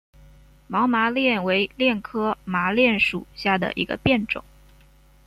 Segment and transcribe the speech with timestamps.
[0.65, 4.43] 毛麻楝为楝科麻楝属下的一个变种。